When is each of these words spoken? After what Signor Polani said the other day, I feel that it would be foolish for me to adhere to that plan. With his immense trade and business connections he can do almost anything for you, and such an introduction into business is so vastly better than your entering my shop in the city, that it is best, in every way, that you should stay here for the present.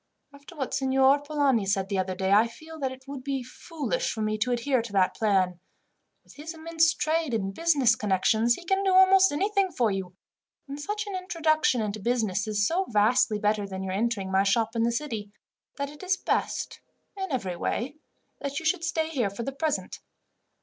After 0.33 0.55
what 0.55 0.73
Signor 0.73 1.19
Polani 1.19 1.67
said 1.67 1.87
the 1.87 1.99
other 1.99 2.15
day, 2.15 2.31
I 2.31 2.47
feel 2.47 2.79
that 2.79 2.91
it 2.91 3.07
would 3.07 3.23
be 3.23 3.43
foolish 3.43 4.11
for 4.11 4.23
me 4.23 4.35
to 4.39 4.51
adhere 4.51 4.81
to 4.81 4.91
that 4.93 5.15
plan. 5.15 5.59
With 6.23 6.33
his 6.33 6.55
immense 6.55 6.91
trade 6.95 7.35
and 7.35 7.53
business 7.53 7.95
connections 7.95 8.55
he 8.55 8.65
can 8.65 8.83
do 8.83 8.95
almost 8.95 9.31
anything 9.31 9.71
for 9.71 9.91
you, 9.91 10.15
and 10.67 10.79
such 10.81 11.05
an 11.05 11.15
introduction 11.15 11.81
into 11.81 11.99
business 11.99 12.47
is 12.47 12.65
so 12.65 12.85
vastly 12.89 13.37
better 13.37 13.67
than 13.67 13.83
your 13.83 13.93
entering 13.93 14.31
my 14.31 14.41
shop 14.41 14.75
in 14.75 14.81
the 14.81 14.91
city, 14.91 15.31
that 15.77 15.91
it 15.91 16.01
is 16.01 16.17
best, 16.17 16.81
in 17.15 17.31
every 17.31 17.55
way, 17.55 17.97
that 18.39 18.59
you 18.59 18.65
should 18.65 18.83
stay 18.83 19.07
here 19.09 19.29
for 19.29 19.43
the 19.43 19.51
present. 19.51 19.99